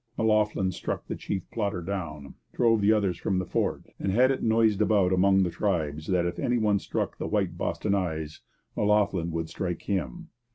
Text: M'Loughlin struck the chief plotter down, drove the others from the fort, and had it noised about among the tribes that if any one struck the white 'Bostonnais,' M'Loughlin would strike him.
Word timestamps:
M'Loughlin 0.17 0.71
struck 0.71 1.05
the 1.05 1.15
chief 1.15 1.47
plotter 1.51 1.83
down, 1.83 2.33
drove 2.53 2.81
the 2.81 2.91
others 2.91 3.19
from 3.19 3.37
the 3.37 3.45
fort, 3.45 3.83
and 3.99 4.11
had 4.11 4.31
it 4.31 4.41
noised 4.41 4.81
about 4.81 5.13
among 5.13 5.43
the 5.43 5.51
tribes 5.51 6.07
that 6.07 6.25
if 6.25 6.39
any 6.39 6.57
one 6.57 6.79
struck 6.79 7.19
the 7.19 7.27
white 7.27 7.55
'Bostonnais,' 7.55 8.39
M'Loughlin 8.75 9.29
would 9.29 9.47
strike 9.47 9.83
him. 9.83 10.29